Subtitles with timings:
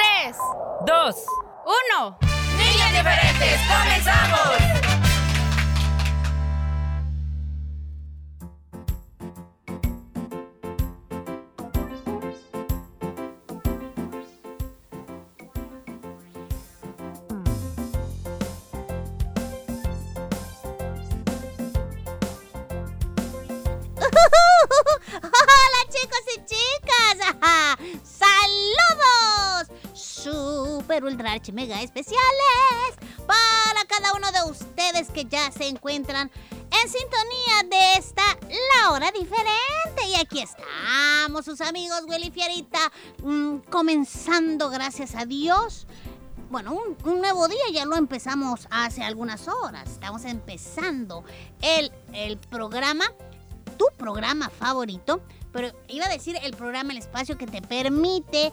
[0.00, 0.36] tres,
[0.86, 1.16] dos,
[1.66, 2.16] uno.
[2.56, 4.89] niños diferentes, comenzamos.
[31.30, 32.96] Super ultra archi mega especiales
[33.26, 39.12] para cada uno de ustedes que ya se encuentran en sintonía de esta la hora
[39.12, 40.08] diferente.
[40.08, 42.80] Y aquí estamos, sus amigos Willy Fierita,
[43.22, 45.86] mm, comenzando gracias a Dios.
[46.50, 49.88] Bueno, un, un nuevo día ya lo empezamos hace algunas horas.
[49.88, 51.24] Estamos empezando
[51.62, 53.04] el, el programa
[53.80, 58.52] tu programa favorito, pero iba a decir el programa El Espacio que te permite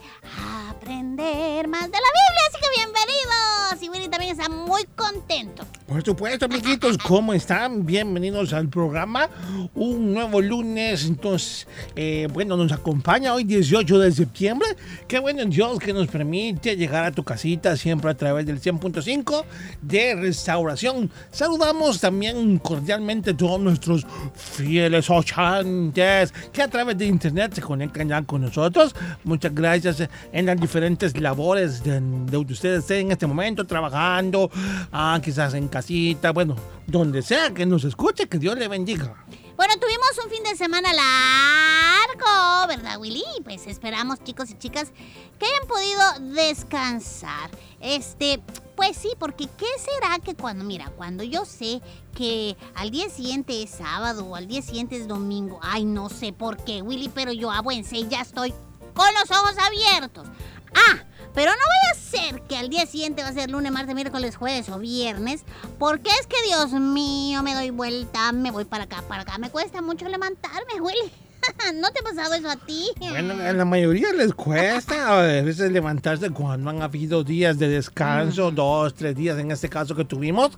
[0.88, 2.44] aprender más de la Biblia.
[2.48, 3.37] Así que bienvenidos.
[3.80, 5.64] Y Willy también está muy contento.
[5.86, 7.86] Por supuesto, amiguitos, ¿cómo están?
[7.86, 9.30] Bienvenidos al programa.
[9.76, 14.68] Un nuevo lunes, entonces, eh, bueno, nos acompaña hoy 18 de septiembre.
[15.08, 19.46] Qué bueno Dios que nos permite llegar a tu casita siempre a través del 100.5
[19.82, 21.12] de restauración.
[21.32, 28.10] Saludamos también cordialmente a todos nuestros fieles ochantes que a través de internet se conectan
[28.10, 28.96] ya con nosotros.
[29.24, 34.50] Muchas gracias en las diferentes labores de, de ustedes en este momento trabajando,
[34.92, 36.56] ah, quizás en casita, bueno,
[36.86, 39.14] donde sea que nos escuche, que Dios le bendiga.
[39.58, 43.24] Bueno, tuvimos un fin de semana largo, ¿verdad, Willy?
[43.44, 44.92] Pues esperamos, chicos y chicas,
[45.40, 47.50] que hayan podido descansar.
[47.80, 48.40] Este,
[48.76, 51.82] pues sí, porque ¿qué será que cuando, mira, cuando yo sé
[52.16, 56.34] que al día siguiente es sábado o al día siguiente es domingo, ay, no sé
[56.34, 58.54] por qué, Willy, pero yo a buen sé, ya estoy
[58.94, 60.28] con los ojos abiertos.
[60.74, 63.96] Ah, pero no vaya a ser que al día siguiente va a ser lunes, martes,
[63.96, 65.44] miércoles, jueves o viernes,
[65.78, 69.50] porque es que Dios mío, me doy vuelta, me voy para acá, para acá, me
[69.50, 71.27] cuesta mucho levantarme, Willy.
[71.75, 72.85] ¿No te ha pasado eso a ti?
[73.00, 78.52] Bueno, a la mayoría les cuesta a veces levantarse cuando han habido días de descanso,
[78.52, 80.52] dos, tres días en este caso que tuvimos.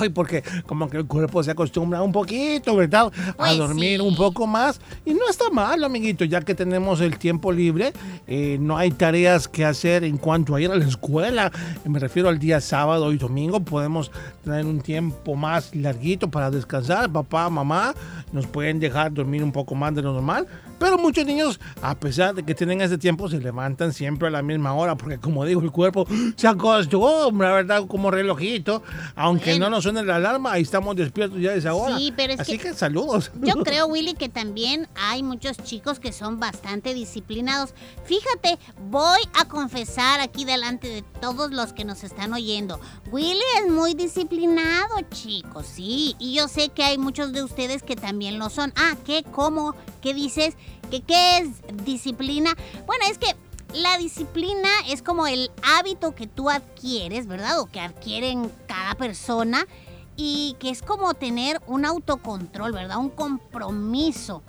[0.00, 3.12] Ay, porque como que el cuerpo se acostumbra un poquito, ¿verdad?
[3.30, 4.80] A Pues dormir un poco más.
[5.04, 7.92] Y no está mal, amiguito, ya que tenemos el tiempo libre,
[8.26, 11.50] eh, no hay tareas que hacer en cuanto a ir a la escuela.
[11.84, 14.10] Me refiero al día sábado y domingo, podemos
[14.44, 17.10] tener un tiempo más larguito para descansar.
[17.10, 17.94] Papá, mamá,
[18.32, 20.46] nos pueden dejar dormir un poco más de lo normal.
[20.78, 24.42] Pero muchos niños, a pesar de que tienen ese tiempo, se levantan siempre a la
[24.42, 27.86] misma hora, porque como digo, el cuerpo se acostumbra, ¿verdad?
[27.86, 28.82] Como relojito.
[29.14, 29.66] Aunque Bueno.
[29.66, 31.96] no nos suene la alarma, ahí estamos despiertos ya a esa hora.
[31.96, 33.30] Sí, pero es Así que- que, saludos.
[33.40, 37.72] Yo creo, Willy, que también hay muchos chicos que son bastante disciplinados.
[38.04, 38.58] Fíjate,
[38.90, 42.78] voy a confesar aquí delante de todos los que nos están oyendo.
[43.10, 46.14] Willy es muy disciplinado, chicos, sí.
[46.18, 48.72] Y yo sé que hay muchos de ustedes que también lo son.
[48.76, 49.24] Ah, ¿qué?
[49.32, 49.74] ¿Cómo?
[50.06, 50.54] ¿Qué dices?
[50.88, 51.48] ¿Qué, qué es
[51.84, 52.54] disciplina?
[52.86, 53.34] Bueno, es que
[53.74, 57.58] la disciplina es como el hábito que tú adquieres, ¿verdad?
[57.58, 59.66] O que adquieren cada persona
[60.14, 62.98] y que es como tener un autocontrol, ¿verdad?
[62.98, 64.44] Un compromiso.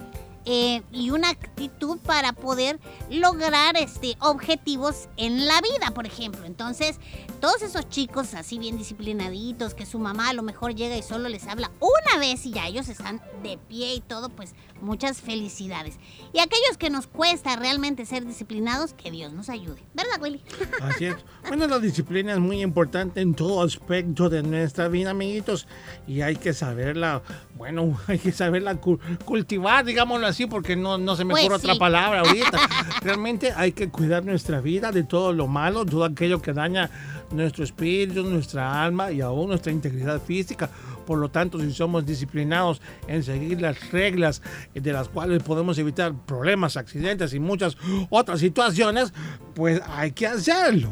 [0.49, 2.79] Eh, y una actitud para poder
[3.09, 6.45] lograr este, objetivos en la vida, por ejemplo.
[6.45, 6.99] Entonces,
[7.41, 11.27] todos esos chicos así bien disciplinaditos, que su mamá a lo mejor llega y solo
[11.27, 15.95] les habla una vez y ya ellos están de pie y todo, pues muchas felicidades.
[16.33, 19.83] Y aquellos que nos cuesta realmente ser disciplinados, que Dios nos ayude.
[19.93, 20.41] ¿Verdad, Willy?
[20.81, 21.15] Así es.
[21.47, 25.65] Bueno, la disciplina es muy importante en todo aspecto de nuestra vida, amiguitos.
[26.05, 27.21] Y hay que saberla,
[27.55, 31.57] bueno, hay que saberla cu- cultivar, digámoslo así, porque no, no se me Pues ocurre
[31.57, 32.59] otra palabra ahorita.
[33.01, 36.89] Realmente hay que cuidar nuestra vida de todo lo malo, todo aquello que daña
[37.31, 40.69] nuestro espíritu, nuestra alma y aún nuestra integridad física.
[41.07, 44.41] Por lo tanto, si somos disciplinados en seguir las reglas
[44.73, 47.77] de las cuales podemos evitar problemas, accidentes y muchas
[48.09, 49.13] otras situaciones,
[49.55, 50.91] pues hay que hacerlo.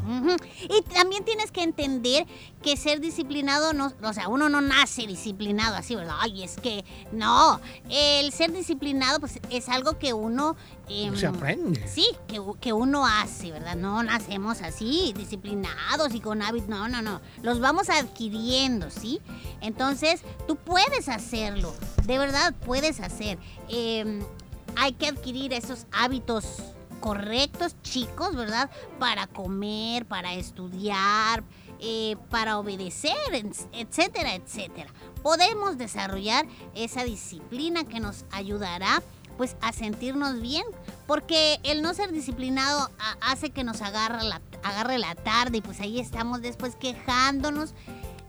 [0.64, 2.26] Y también tienes que entender
[2.64, 6.16] que ser disciplinado no, o sea, uno no nace disciplinado así, ¿verdad?
[6.22, 7.60] Ay, es que no,
[7.90, 10.56] el ser disciplinado pues es algo que uno
[10.90, 11.88] em, Se aprende.
[11.88, 13.76] Sí, que, que uno hace, ¿verdad?
[13.76, 19.22] No nacemos así, disciplinados y con hábitos, no, no, no, los vamos adquiriendo, ¿sí?
[19.62, 21.74] Entonces, tú puedes hacerlo,
[22.06, 23.38] de verdad puedes hacer.
[23.70, 24.22] Em,
[24.76, 26.46] hay que adquirir esos hábitos
[27.00, 28.70] correctos, chicos, ¿verdad?
[29.00, 31.44] Para comer, para estudiar,
[31.80, 33.14] eh, para obedecer,
[33.74, 34.92] etcétera, etcétera.
[35.22, 39.04] Podemos desarrollar esa disciplina que nos ayudará
[39.38, 40.64] pues a sentirnos bien,
[41.08, 42.90] porque el no ser disciplinado
[43.22, 47.74] hace que nos agarre la, agarre la tarde y pues ahí estamos después quejándonos.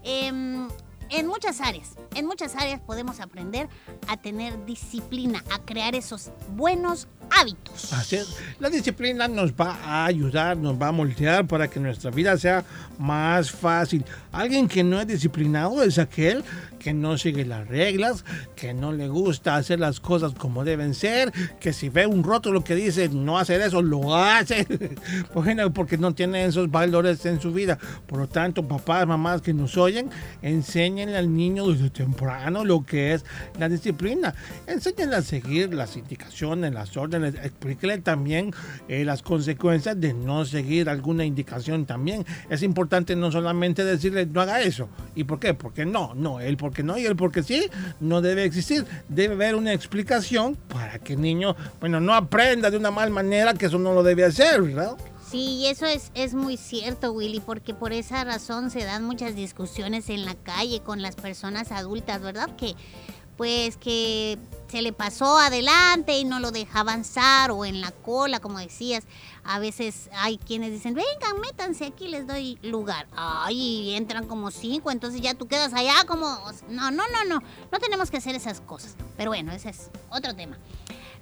[0.05, 0.69] Em,
[1.11, 3.69] en muchas áreas, en muchas áreas podemos aprender
[4.08, 7.93] a tener disciplina, a crear esos buenos hábitos.
[8.58, 12.64] La disciplina nos va a ayudar, nos va a moldear para que nuestra vida sea
[12.99, 14.05] más fácil.
[14.32, 16.44] Alguien que no es disciplinado es aquel
[16.86, 18.24] que no sigue las reglas,
[18.54, 22.62] que no le gusta hacer las cosas como deben ser, que si ve un rótulo
[22.62, 24.64] que dice no hacer eso, lo hace.
[25.34, 27.78] Bueno, porque no tiene esos valores en su vida.
[28.06, 30.10] Por lo tanto, papás, mamás que nos oyen,
[30.42, 33.24] enséñenle al niño desde temprano lo que es
[33.58, 34.34] la disciplina.
[34.66, 37.34] Enséñenle a seguir las indicaciones, las órdenes.
[37.34, 38.52] Explíquenle también
[38.88, 42.24] eh, las consecuencias de no seguir alguna indicación también.
[42.48, 44.88] Es importante no solamente decirle no haga eso.
[45.14, 45.54] ¿Y por qué?
[45.54, 46.40] Porque no, no.
[46.40, 47.69] El no y el porque sí
[48.00, 48.84] no debe existir.
[49.08, 53.55] Debe haber una explicación para que el niño, bueno, no aprenda de una mal manera
[53.55, 54.96] que eso no lo debe hacer, ¿verdad?
[55.31, 60.08] Sí, eso es, es muy cierto, Willy, porque por esa razón se dan muchas discusiones
[60.08, 62.55] en la calle con las personas adultas, ¿verdad?
[62.56, 62.76] Que
[63.37, 64.38] pues que
[64.69, 69.05] se le pasó adelante y no lo deja avanzar o en la cola, como decías.
[69.46, 73.06] A veces hay quienes dicen, vengan, métanse aquí, les doy lugar.
[73.14, 76.26] Ay, entran como cinco, entonces ya tú quedas allá como...
[76.69, 78.96] No, no, no, no, no tenemos que hacer esas cosas.
[79.16, 80.58] Pero bueno, ese es otro tema.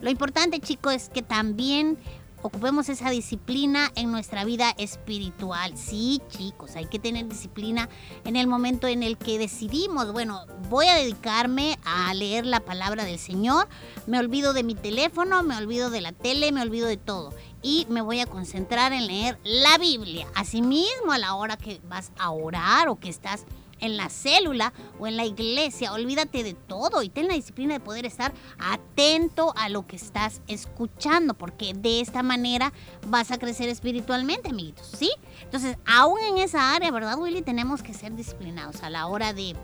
[0.00, 1.99] Lo importante, chicos, es que también
[2.44, 5.79] ocupemos esa disciplina en nuestra vida espiritual.
[5.79, 7.88] Sí, chicos, hay que tener disciplina
[8.26, 13.05] en el momento en el que decidimos, bueno, voy a dedicarme a leer la palabra
[13.05, 13.67] del Señor,
[14.06, 17.32] me olvido de mi teléfono, me olvido de la tele, me olvido de todo.
[17.62, 20.26] Y me voy a concentrar en leer la Biblia.
[20.35, 23.47] Asimismo, a la hora que vas a orar o que estás
[23.85, 25.93] en la célula o en la iglesia.
[25.93, 30.41] Olvídate de todo y ten la disciplina de poder estar atento a lo que estás
[30.49, 32.73] escuchando, porque de esta manera
[33.09, 35.11] vas a crecer espiritualmente, amiguitos, ¿sí?
[35.43, 37.43] Entonces, aún en esa área, ¿verdad, Willy?
[37.43, 39.55] Tenemos que ser disciplinados a la hora de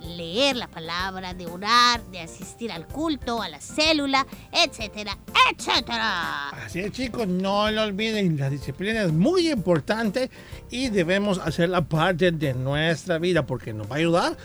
[0.00, 5.16] leer la palabra, de orar, de asistir al culto, a la célula, etcétera,
[5.50, 6.48] etcétera.
[6.50, 10.30] Así es, chicos, no lo olviden, la disciplina es muy importante
[10.70, 14.36] y debemos hacerla parte de nuestra vida porque nos va a ayudar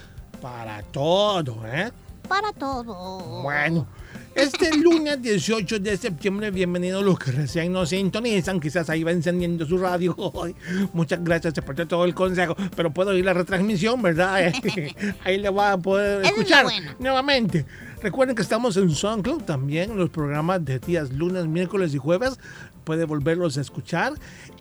[0.42, 1.92] para todo, ¿eh?
[2.28, 3.42] Para todo.
[3.44, 3.88] Bueno,
[4.36, 8.60] este lunes 18 de septiembre, bienvenidos los que recién nos sintonizan.
[8.60, 10.16] Quizás ahí va encendiendo su radio.
[10.44, 10.56] Ay,
[10.94, 14.54] Muchas gracias, se perdió todo el consejo, pero puedo oír la retransmisión, ¿verdad?
[15.24, 16.92] ahí le va a poder escuchar bueno.
[17.00, 17.66] nuevamente.
[18.02, 22.38] Recuerden que estamos en SoundCloud también, en los programas de días lunes, miércoles y jueves.
[22.84, 24.14] Puede volverlos a escuchar.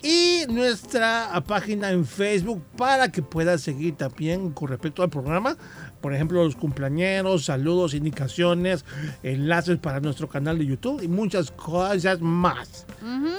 [0.03, 5.59] Y nuestra página en Facebook para que pueda seguir también con respecto al programa.
[6.05, 8.85] Por ejemplo, los cumpleañeros, saludos, indicaciones,
[9.23, 12.85] enlaces para nuestro canal de YouTube y muchas cosas más.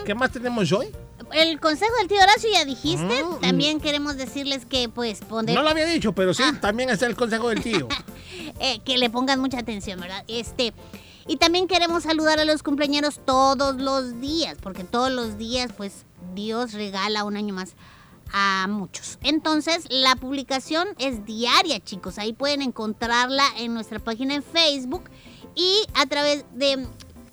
[0.03, 0.87] ¿Qué más tenemos hoy?
[1.31, 3.23] El consejo del tío Horacio ya dijiste.
[3.23, 3.39] Mm.
[3.39, 6.57] También queremos decirles que, pues, poner, No lo había dicho, pero sí, Ah.
[6.59, 7.87] también está el consejo del tío.
[8.59, 10.23] eh, que le pongan mucha atención, ¿verdad?
[10.27, 10.73] Este.
[11.27, 16.03] Y también queremos saludar a los cumpleaños todos los días, porque todos los días, pues,
[16.33, 17.75] Dios regala un año más
[18.37, 19.17] a muchos.
[19.23, 22.19] Entonces, la publicación es diaria, chicos.
[22.19, 25.03] Ahí pueden encontrarla en nuestra página en Facebook
[25.55, 26.85] y a través de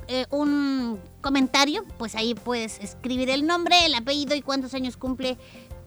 [0.07, 5.39] eh, un comentario, pues ahí puedes escribir el nombre, el apellido y cuántos años cumple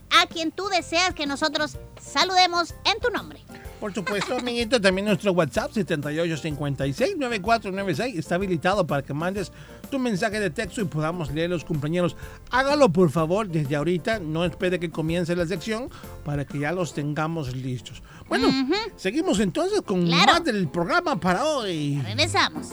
[0.10, 3.40] a quien tú deseas que nosotros saludemos en tu nombre.
[3.80, 9.52] Por supuesto, amiguito, también nuestro WhatsApp 7856-9496 está habilitado para que mandes
[9.92, 12.16] tu mensaje de texto y podamos leer los compañeros.
[12.52, 15.90] Hágalo por favor desde ahorita, no espere que comience la sección
[16.24, 18.02] para que ya los tengamos listos.
[18.28, 18.48] Bueno,
[18.96, 20.34] seguimos entonces con Claro.
[20.34, 22.02] más del programa para hoy.
[22.04, 22.70] Regresamos.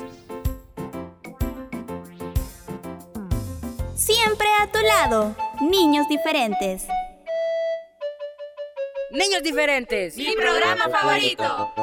[3.94, 5.36] Siempre a tu lado.
[5.60, 6.84] Niños diferentes.
[9.12, 10.16] Niños diferentes.
[10.16, 11.74] Mi programa favorito.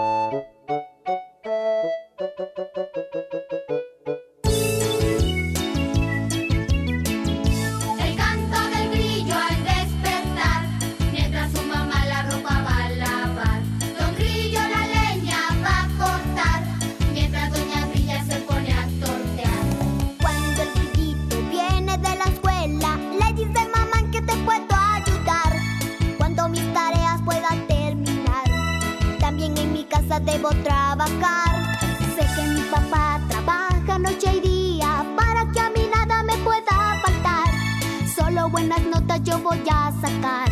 [39.43, 40.49] Voy a sacar.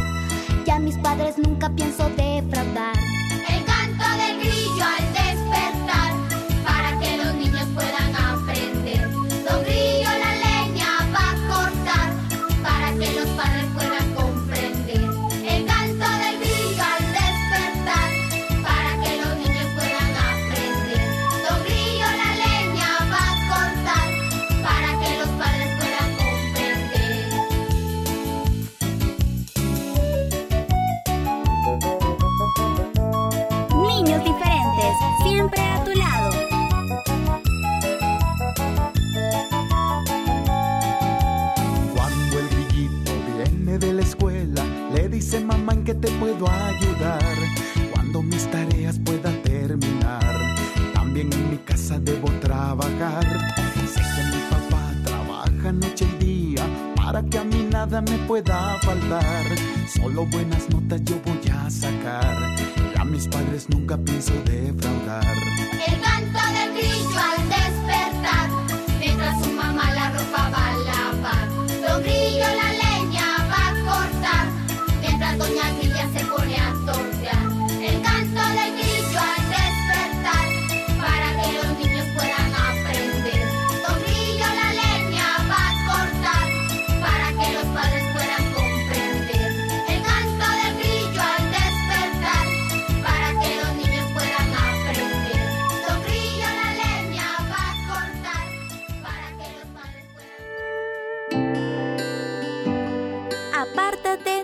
[0.65, 3.16] Ya mis padres nunca pienso defraudar.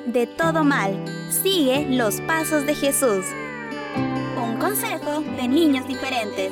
[0.05, 1.03] De todo mal.
[1.29, 3.25] Sigue los pasos de Jesús.
[4.37, 6.51] Un consejo de niños diferentes.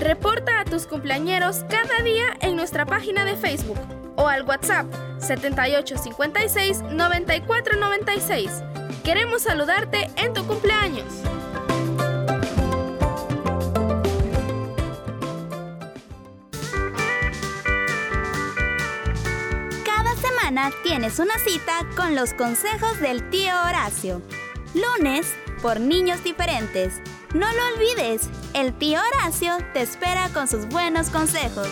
[0.00, 3.78] Reporta a tus cumpleañeros cada día en nuestra página de Facebook
[4.16, 4.86] o al WhatsApp
[5.18, 8.50] 7856 9496.
[9.04, 11.22] Queremos saludarte en tu cumpleaños.
[21.16, 24.20] Una cita con los consejos del tío Horacio.
[24.74, 25.26] Lunes
[25.62, 27.00] por niños diferentes.
[27.32, 31.66] No lo olvides, el tío Horacio te espera con sus buenos consejos.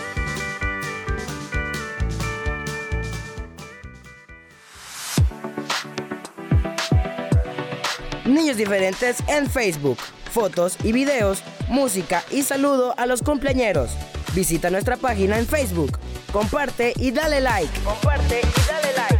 [8.24, 9.98] Niños diferentes en Facebook.
[10.32, 13.90] Fotos y videos, música y saludo a los cumpleañeros.
[14.34, 15.98] Visita nuestra página en Facebook.
[16.32, 17.80] Comparte y dale like.
[17.80, 19.15] Comparte y dale like.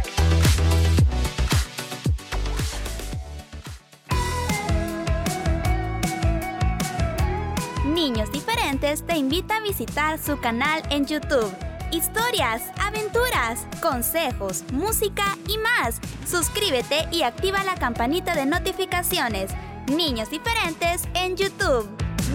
[8.07, 11.53] Niños Diferentes te invita a visitar su canal en YouTube.
[11.91, 15.99] Historias, aventuras, consejos, música y más.
[16.25, 19.51] Suscríbete y activa la campanita de notificaciones.
[19.87, 21.85] Niños Diferentes en YouTube.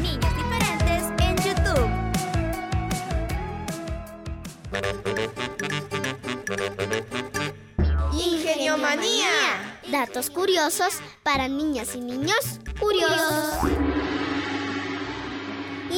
[0.02, 1.88] Niños Diferentes en YouTube.
[8.12, 9.81] Ingeniomanía.
[9.91, 13.92] Datos curiosos para niñas y niños curiosos.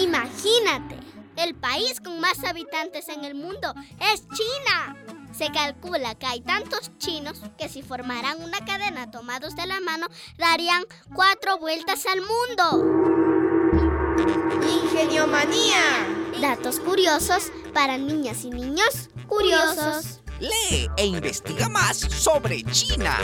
[0.05, 0.99] Imagínate,
[1.39, 3.73] el país con más habitantes en el mundo
[4.13, 4.95] es China.
[5.33, 10.07] Se calcula que hay tantos chinos que si formaran una cadena tomados de la mano
[10.37, 10.85] darían
[11.15, 13.15] cuatro vueltas al mundo.
[14.83, 15.81] Ingeniomanía.
[16.39, 20.21] Datos curiosos para niñas y niños curiosos.
[20.39, 23.17] Lee e investiga más sobre China.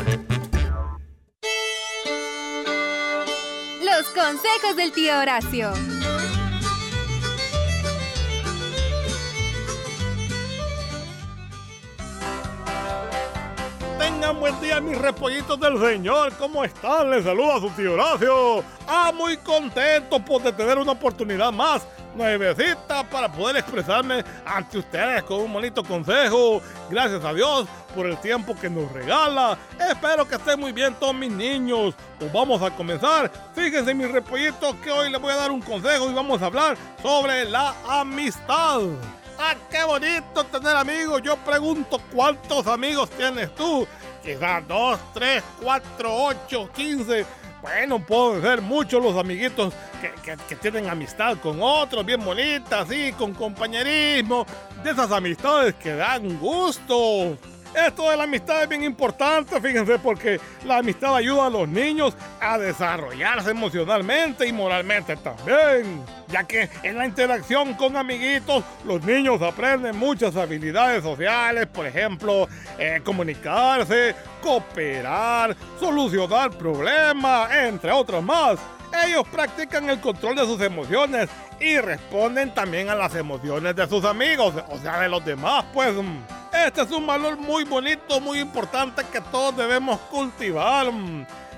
[3.83, 5.75] Los consejos del tío Horacio.
[14.21, 16.35] Tengan buen día mis repollitos del Señor.
[16.35, 17.11] ¿Cómo están?
[17.11, 18.63] Les saluda su tío Horacio.
[18.87, 25.23] Ah, muy contento por de tener una oportunidad más nuevecita para poder expresarme ante ustedes
[25.23, 26.61] con un bonito consejo.
[26.91, 29.57] Gracias a Dios por el tiempo que nos regala.
[29.91, 31.95] Espero que estén muy bien todos mis niños.
[32.19, 33.33] Pues vamos a comenzar.
[33.55, 36.77] Fíjense mis repollitos que hoy les voy a dar un consejo y vamos a hablar
[37.03, 38.81] sobre la amistad.
[39.43, 41.23] ¡Ah, qué bonito tener amigos!
[41.23, 43.89] Yo pregunto, ¿cuántos amigos tienes tú?
[44.23, 47.25] Quizás dos, tres, cuatro, ocho, quince.
[47.63, 52.89] Bueno, pueden ser muchos los amiguitos que, que- que tienen amistad con otros, bien bonitas,
[52.89, 54.47] sí, con compañerismo.
[54.83, 57.37] De esas amistades que dan gusto.
[57.75, 62.17] Esto de la amistad es bien importante, fíjense, porque la amistad ayuda a los niños
[62.41, 66.05] a desarrollarse emocionalmente y moralmente también.
[66.29, 72.49] Ya que en la interacción con amiguitos, los niños aprenden muchas habilidades sociales, por ejemplo,
[72.77, 78.59] eh, comunicarse, cooperar, solucionar problemas, entre otros más.
[79.07, 81.29] Ellos practican el control de sus emociones
[81.61, 85.95] y responden también a las emociones de sus amigos, o sea, de los demás, pues.
[86.53, 90.91] Este es un valor muy bonito, muy importante que todos debemos cultivar.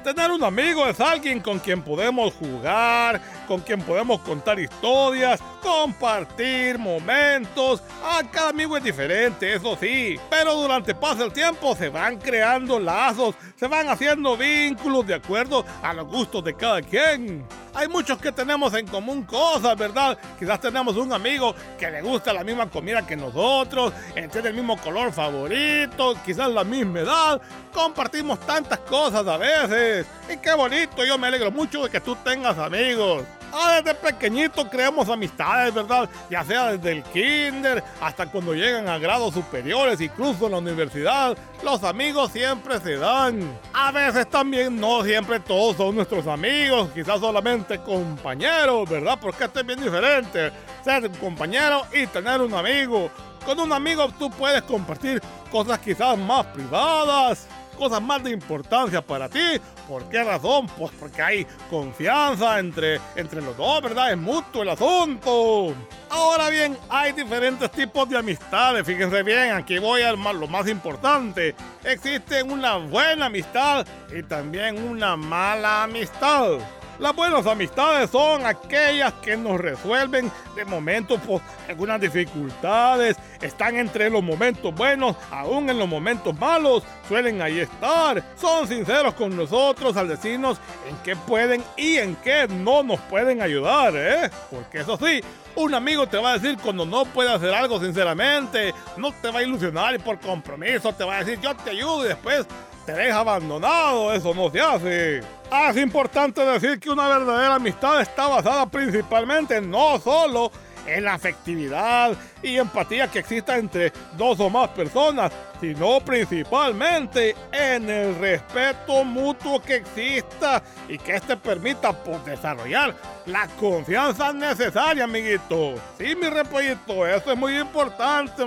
[0.04, 3.20] Tener un amigo es alguien con quien podemos jugar,
[3.52, 7.82] con quien podemos contar historias, compartir momentos.
[8.02, 10.18] Ah, cada amigo es diferente, eso sí.
[10.30, 15.66] Pero durante pasa el tiempo se van creando lazos, se van haciendo vínculos de acuerdo
[15.82, 17.44] a los gustos de cada quien.
[17.74, 20.18] Hay muchos que tenemos en común cosas, ¿verdad?
[20.38, 24.54] Quizás tenemos un amigo que le gusta la misma comida que nosotros, eh, tiene el
[24.54, 27.40] mismo color favorito, quizás la misma edad.
[27.72, 30.06] Compartimos tantas cosas a veces.
[30.32, 33.24] Y qué bonito, yo me alegro mucho de que tú tengas amigos.
[33.52, 36.08] Ah, desde pequeñito creamos amistades, ¿verdad?
[36.30, 41.36] Ya sea desde el kinder hasta cuando llegan a grados superiores, incluso en la universidad.
[41.62, 43.58] Los amigos siempre se dan.
[43.74, 49.18] A veces también no siempre todos son nuestros amigos, quizás solamente compañeros, ¿verdad?
[49.20, 50.50] Porque esto es bien diferente.
[50.82, 53.10] Ser un compañero y tener un amigo.
[53.44, 57.46] Con un amigo tú puedes compartir cosas quizás más privadas,
[57.82, 59.60] cosas más de importancia para ti.
[59.88, 60.68] ¿Por qué razón?
[60.78, 64.12] Pues porque hay confianza entre, entre los dos, ¿verdad?
[64.12, 65.74] Es mutuo el asunto.
[66.08, 68.86] Ahora bien, hay diferentes tipos de amistades.
[68.86, 71.56] Fíjense bien, aquí voy a lo más importante.
[71.82, 73.84] Existe una buena amistad
[74.16, 76.58] y también una mala amistad.
[77.02, 84.08] Las buenas amistades son aquellas que nos resuelven de momentos, pues, algunas dificultades, están entre
[84.08, 89.96] los momentos buenos, aún en los momentos malos, suelen ahí estar, son sinceros con nosotros
[89.96, 94.30] al decirnos en qué pueden y en qué no nos pueden ayudar, ¿eh?
[94.48, 95.20] Porque eso sí,
[95.56, 99.40] un amigo te va a decir cuando no puede hacer algo sinceramente, no te va
[99.40, 102.46] a ilusionar y por compromiso te va a decir yo te ayudo y después
[102.84, 105.20] te deja abandonado, eso no se hace.
[105.50, 110.50] Ah, es importante decir que una verdadera amistad está basada principalmente no solo
[110.86, 117.88] en la afectividad y empatía que exista entre dos o más personas, sino principalmente en
[117.88, 125.74] el respeto mutuo que exista y que este permita pues, desarrollar la confianza necesaria, amiguito.
[125.98, 128.44] Sí, mi repollito, eso es muy importante.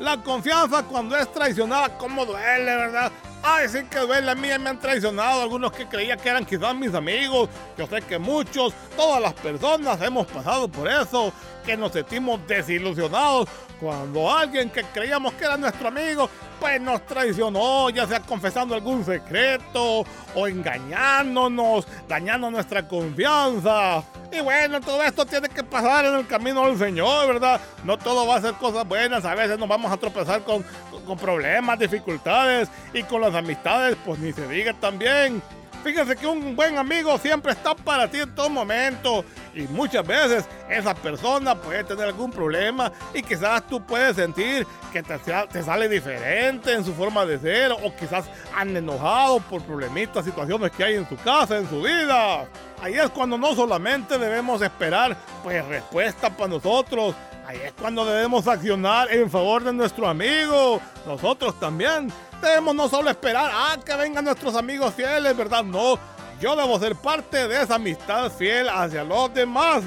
[0.00, 3.12] La confianza cuando es traicionada, ¿cómo duele, verdad?
[3.42, 6.74] Ay, sí que duele, a mí me han traicionado algunos que creía que eran quizás
[6.74, 7.48] mis amigos.
[7.76, 13.48] Yo sé que muchos, todas las personas hemos pasado por eso, que nos sentimos desilusionados
[13.80, 19.04] cuando alguien que creíamos que era nuestro amigo, pues nos traicionó, ya sea confesando algún
[19.04, 24.02] secreto o engañándonos, dañando nuestra confianza.
[24.32, 27.60] Y bueno, todo esto tiene que pasar en el camino del Señor, ¿verdad?
[27.84, 30.64] No todo va a ser cosas buenas, a veces nos vamos a tropezar con,
[31.06, 35.42] con- problemas, dificultades y con las amistades, pues ni se diga también.
[35.82, 40.44] Fíjense que un buen amigo siempre está para ti en todo momento y muchas veces
[40.68, 45.18] esa persona puede tener algún problema y quizás tú puedes sentir que te,
[45.50, 50.70] te sale diferente en su forma de ser o quizás han enojado por problemitas, situaciones
[50.70, 52.46] que hay en su casa, en su vida.
[52.82, 57.14] Ahí es cuando no solamente debemos esperar pues respuesta para nosotros,
[57.50, 60.80] ahí es cuando debemos accionar en favor de nuestro amigo.
[61.06, 65.64] Nosotros también debemos no solo esperar a que vengan nuestros amigos fieles, ¿verdad?
[65.64, 65.98] No,
[66.40, 69.82] yo debo ser parte de esa amistad fiel hacia los demás.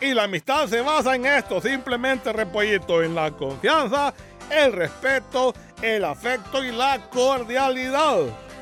[0.00, 4.12] Y la amistad se basa en esto, simplemente repollito, en la confianza,
[4.50, 8.18] el respeto, el afecto y la cordialidad.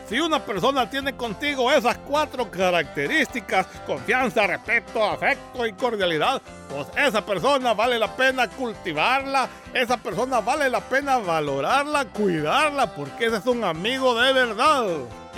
[0.08, 6.40] Si una persona tiene contigo esas cuatro características, confianza, respeto, afecto y cordialidad,
[6.70, 13.26] pues esa persona vale la pena cultivarla, esa persona vale la pena valorarla, cuidarla, porque
[13.26, 14.86] ese es un amigo de verdad.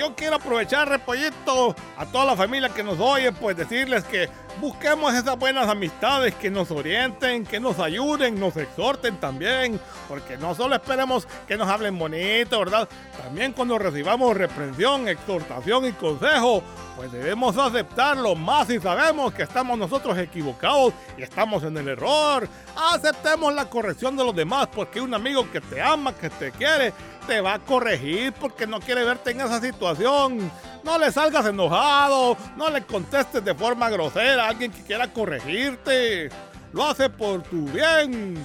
[0.01, 5.13] Yo quiero aprovechar, Repollito, a toda la familia que nos oye, pues decirles que busquemos
[5.13, 10.75] esas buenas amistades que nos orienten, que nos ayuden, nos exhorten también, porque no solo
[10.75, 12.89] esperemos que nos hablen bonito, ¿verdad?
[13.23, 16.63] También cuando recibamos reprensión, exhortación y consejo,
[16.97, 22.49] pues debemos aceptarlo más si sabemos que estamos nosotros equivocados y estamos en el error.
[22.93, 26.95] Aceptemos la corrección de los demás, porque un amigo que te ama, que te quiere,
[27.27, 30.51] te va a corregir porque no quiere verte en esa situación.
[30.85, 36.31] No le salgas enojado, no le contestes de forma grosera a alguien que quiera corregirte.
[36.73, 38.37] Lo hace por tu bien.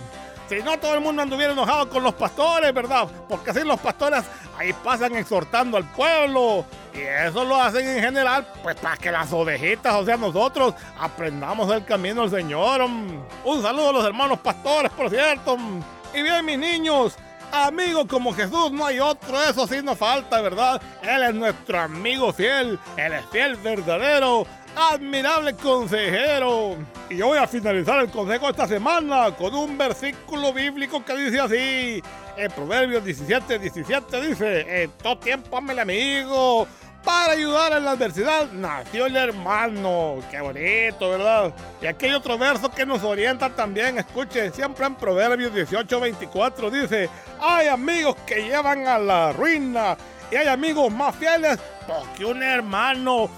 [0.48, 3.08] Si no, todo el mundo anduviera enojado con los pastores, ¿verdad?
[3.28, 4.24] Porque así los pastores
[4.58, 6.66] ahí pasan exhortando al pueblo.
[6.94, 11.72] Y eso lo hacen en general, pues para que las ovejitas, o sea, nosotros, aprendamos
[11.74, 12.82] el camino del Señor.
[12.84, 15.58] Un saludo a los hermanos pastores, por cierto.
[16.14, 17.16] Y bien, mis niños,
[17.64, 20.82] Amigos como Jesús no hay otro, eso sí nos falta, ¿verdad?
[21.02, 26.76] Él es nuestro amigo fiel, él es fiel verdadero, admirable consejero.
[27.10, 32.04] Y voy a finalizar el consejo esta semana con un versículo bíblico que dice así.
[32.38, 36.68] En Proverbios 17, 17 dice, en todo tiempo el amigo,
[37.06, 40.18] para ayudar en la adversidad nació el hermano.
[40.32, 41.54] Qué bonito, ¿verdad?
[41.82, 44.00] Y aquí hay otro verso que nos orienta también.
[44.00, 49.96] Escuche, siempre en Proverbios 18, 24 dice, hay amigos que llevan a la ruina
[50.32, 51.60] y hay amigos más fieles
[52.18, 53.30] que un hermano.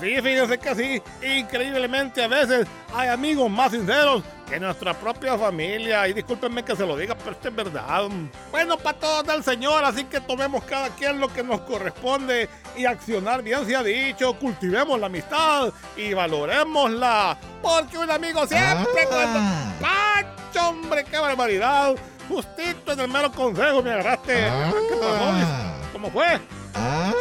[0.00, 1.02] Sí, fíjense que sí,
[1.38, 6.06] increíblemente a veces hay amigos más sinceros que nuestra propia familia.
[6.08, 8.08] Y discúlpenme que se lo diga, pero esto es verdad.
[8.50, 12.84] Bueno, para todos del Señor, así que tomemos cada quien lo que nos corresponde y
[12.84, 14.34] accionar bien se ha dicho.
[14.38, 17.38] Cultivemos la amistad y valoremosla.
[17.62, 19.72] Porque un amigo siempre ah.
[19.80, 21.04] ¡Pacho, hombre!
[21.04, 21.94] ¡Qué barbaridad!
[22.28, 24.46] Justito en el mero consejo me agarraste.
[24.48, 25.74] Ah.
[25.92, 26.40] ¿Cómo fue?
[26.74, 27.12] Ah.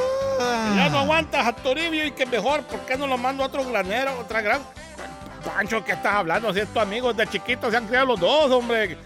[0.76, 3.64] Ya no aguantas a Toribio y que mejor, ¿por qué no lo mando a otro
[3.66, 4.62] granero, otra gran?
[5.46, 6.54] Pancho, ¿qué estás hablando?
[6.54, 8.98] Si es tu amigo desde chiquito se han criado los dos, hombre.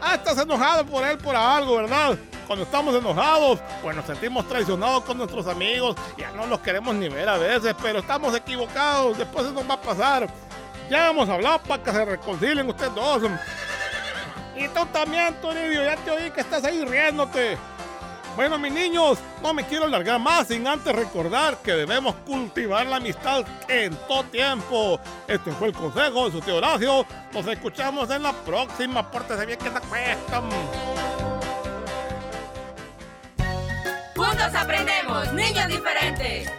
[0.00, 2.18] Ah, estás enojado por él por algo, ¿verdad?
[2.46, 5.96] Cuando estamos enojados, pues nos sentimos traicionados con nuestros amigos.
[6.18, 9.16] Ya no los queremos ni ver a veces, pero estamos equivocados.
[9.16, 10.28] Después eso va a pasar.
[10.90, 13.22] Ya hemos hablado para que se reconcilien ustedes dos.
[14.56, 17.58] Y tú también, Toribio, ya te oí que estás ahí riéndote.
[18.36, 22.96] Bueno, mis niños, no me quiero alargar más sin antes recordar que debemos cultivar la
[22.96, 24.98] amistad en todo tiempo.
[25.28, 27.06] Este fue el consejo de su tío Horacio.
[27.32, 29.08] Nos escuchamos en la próxima.
[29.08, 30.44] Pórtese bien que se acuestan.
[34.16, 36.50] Juntos aprendemos, niños diferentes.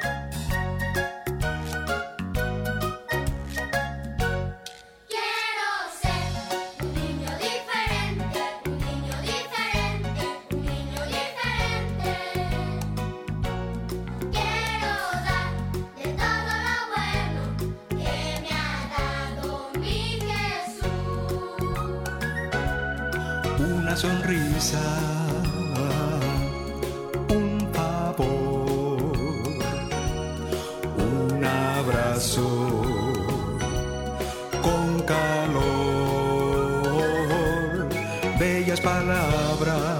[27.29, 28.97] Un favor,
[30.97, 32.47] un abrazo
[34.61, 35.47] con calor,
[38.39, 39.94] bellas palabras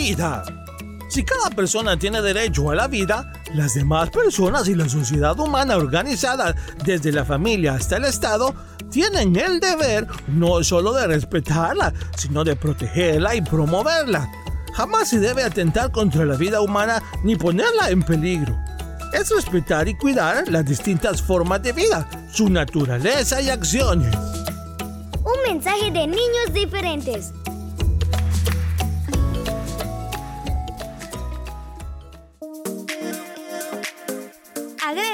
[0.00, 0.42] vida.
[1.10, 5.76] Si cada persona tiene derecho a la vida, las demás personas y la sociedad humana
[5.76, 8.54] organizada, desde la familia hasta el Estado,
[8.90, 14.30] tienen el deber no solo de respetarla, sino de protegerla y promoverla.
[14.72, 18.56] Jamás se debe atentar contra la vida humana ni ponerla en peligro.
[19.12, 24.14] Es respetar y cuidar las distintas formas de vida, su naturaleza y acciones.
[25.18, 27.34] Un mensaje de niños diferentes.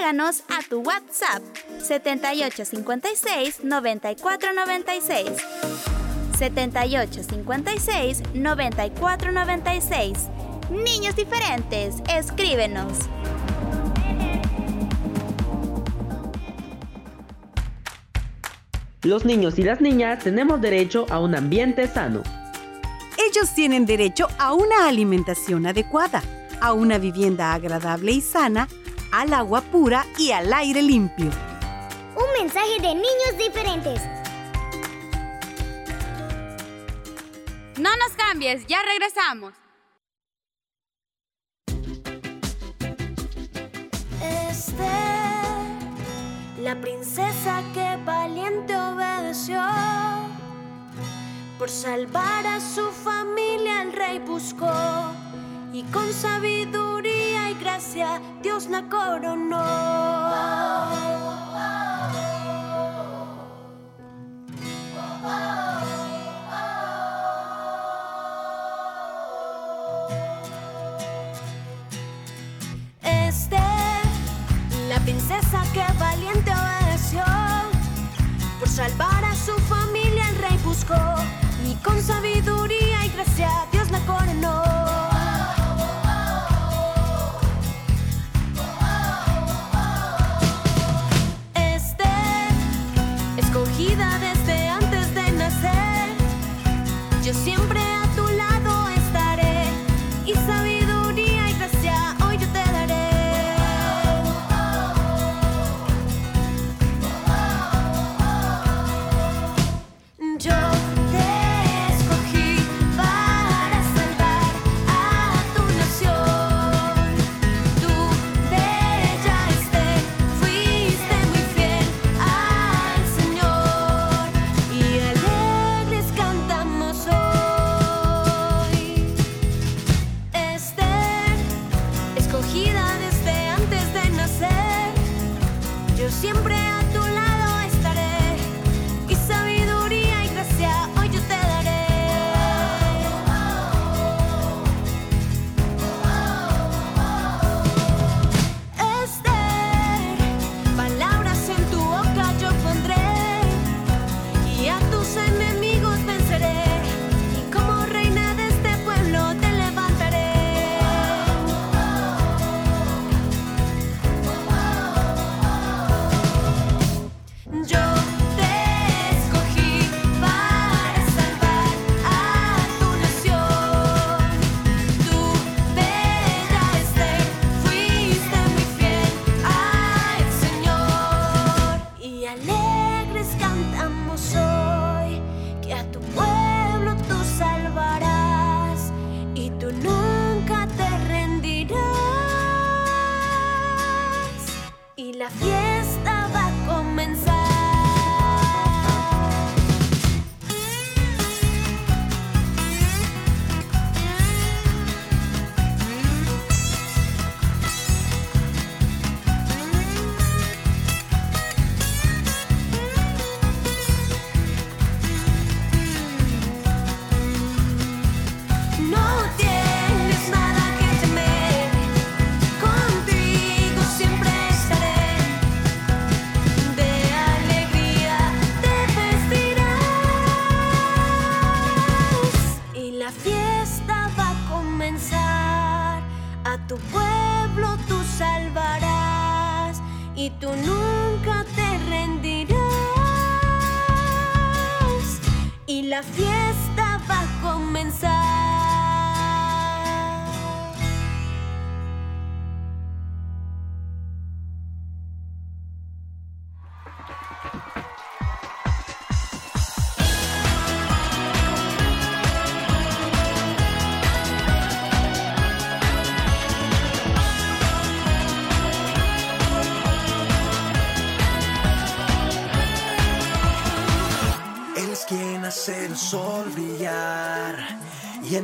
[0.07, 1.43] A tu WhatsApp
[1.81, 5.31] 7856 9496.
[6.39, 10.29] 7856 9496.
[10.71, 12.93] Niños diferentes, escríbenos.
[19.03, 22.23] Los niños y las niñas tenemos derecho a un ambiente sano.
[23.29, 26.23] Ellos tienen derecho a una alimentación adecuada,
[26.61, 28.69] a una vivienda agradable y sana,
[29.17, 31.31] al agua pura y al aire limpio.
[32.17, 34.03] Un mensaje de niños diferentes.
[37.79, 39.55] No nos cambies, ya regresamos.
[44.51, 44.85] Esther,
[46.61, 49.63] la princesa que valiente obedeció.
[51.59, 55.17] Por salvar a su familia el rey buscó
[55.77, 59.63] y con sabiduría y gracia Dios la coronó.
[73.03, 73.61] Esther,
[74.89, 77.23] la princesa que valiente obedeció,
[78.59, 80.95] por salvar a su familia el rey buscó
[81.69, 82.86] y con sabiduría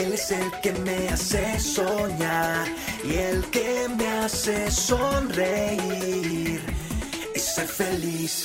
[0.00, 2.66] él es el que me hace soñar
[3.04, 6.60] y el que me hace sonreír
[7.34, 8.44] y ser feliz.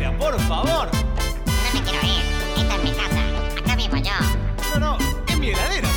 [0.00, 0.88] por favor.
[0.94, 2.22] No me quiero ir.
[2.56, 3.60] Esta es mi casa.
[3.60, 4.78] Acá vivo yo.
[4.78, 5.91] No, no, es mi heladera.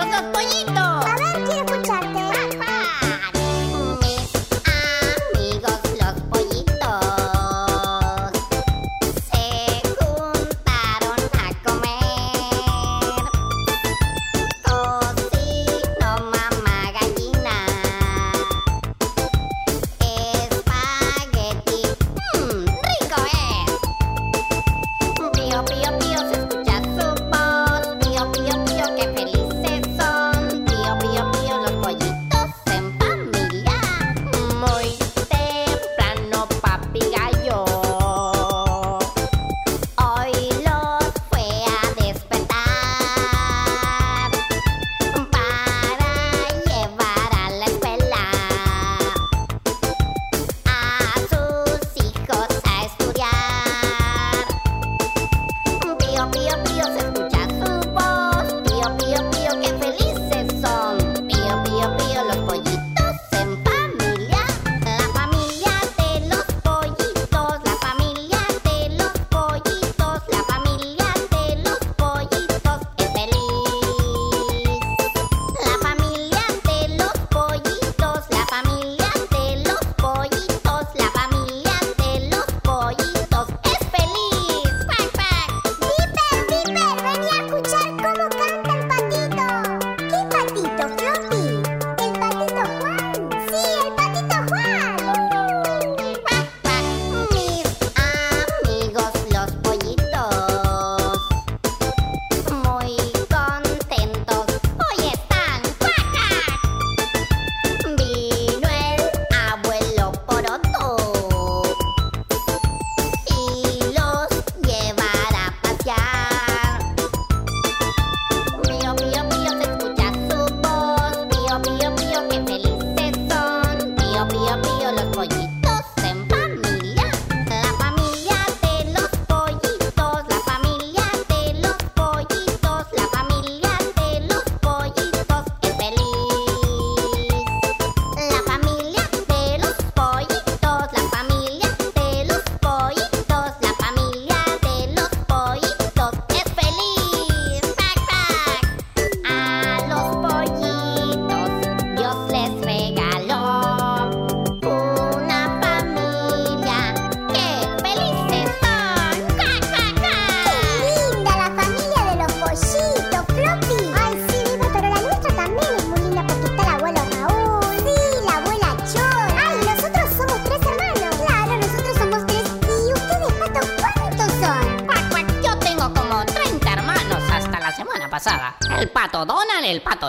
[0.00, 0.59] あ、かっこ。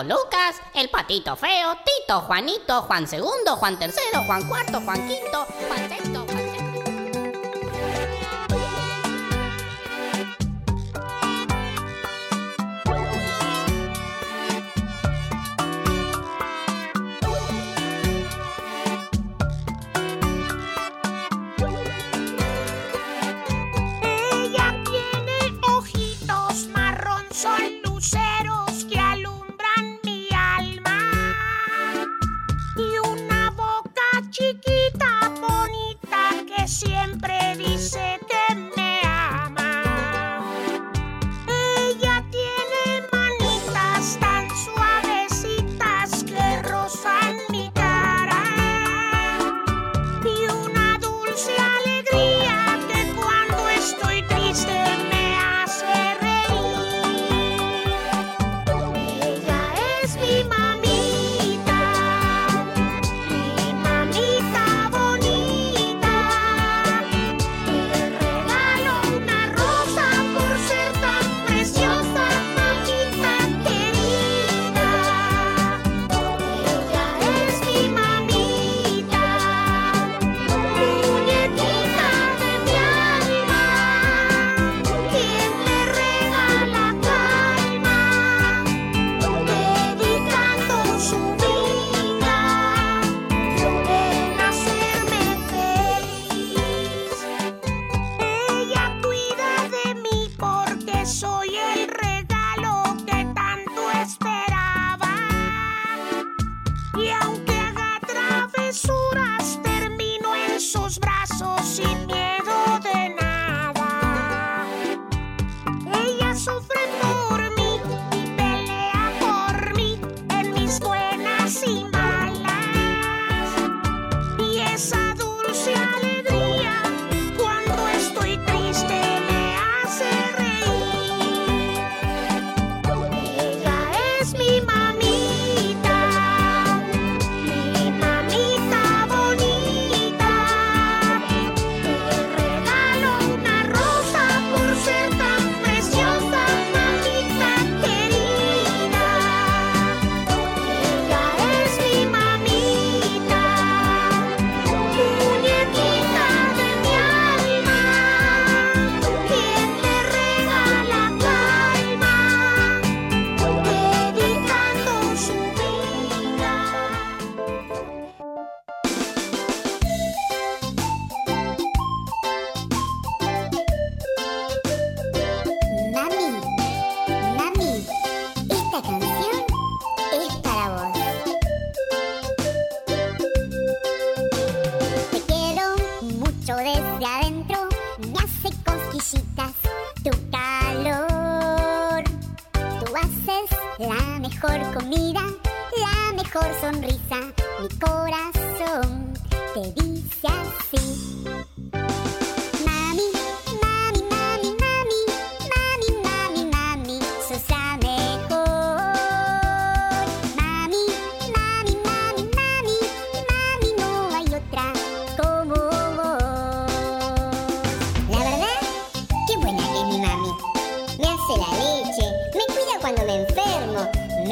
[0.02, 5.46] Lucas, el Patito Feo, Tito, Juanito, Juan Segundo, Juan Tercero, Juan Cuarto, Juan Quinto.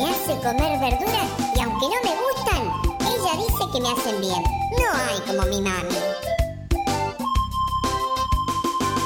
[0.01, 2.63] me hace comer verduras y aunque no me gustan,
[3.01, 4.43] ella dice que me hacen bien.
[4.79, 5.95] No hay como mi mami.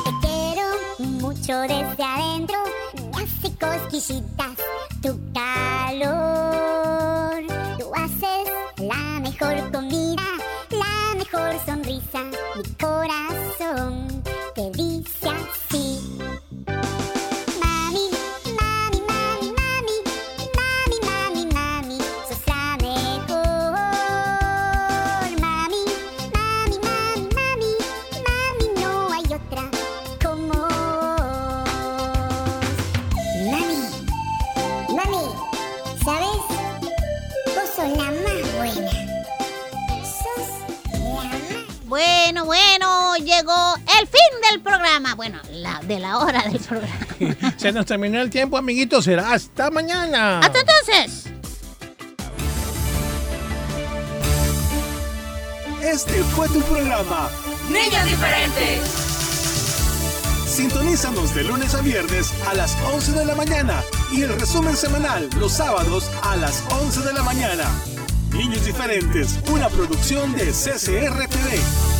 [0.04, 0.66] Te quiero
[0.98, 2.58] mucho desde adentro,
[3.10, 4.73] me hace cosquillitas.
[47.56, 49.04] Se nos terminó el tiempo, amiguitos.
[49.04, 50.40] Será hasta mañana.
[50.40, 51.24] Hasta entonces.
[55.82, 57.28] Este fue tu programa.
[57.68, 59.14] Niños diferentes.
[60.46, 65.28] Sintonízanos de lunes a viernes a las 11 de la mañana y el resumen semanal
[65.38, 67.64] los sábados a las 11 de la mañana.
[68.32, 71.93] Niños Diferentes, una producción de CCRTV.